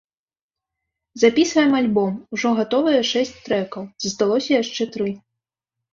[1.23, 5.09] Запісваем альбом, ужо гатовыя шэсць трэкаў, засталося яшчэ тры.